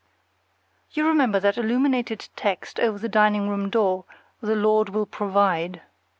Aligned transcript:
You 0.93 1.05
remember 1.05 1.39
that 1.39 1.59
illuminated 1.59 2.27
text 2.35 2.79
over 2.79 2.97
the 2.97 3.07
dining 3.07 3.47
room 3.47 3.69
door 3.69 4.05
"The 4.41 4.55
Lord 4.55 4.89
Will 4.89 5.05
Provide." 5.05 5.83